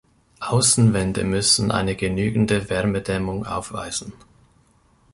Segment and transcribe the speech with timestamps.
[0.39, 4.13] Außenwände müssen eine genügende Wärmedämmung aufweisen.